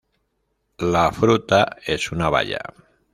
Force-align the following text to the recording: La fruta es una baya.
La 0.79 1.11
fruta 1.11 1.77
es 1.85 2.11
una 2.11 2.27
baya. 2.27 2.59